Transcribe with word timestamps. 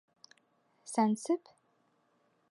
Сәнсеп? 0.91 1.51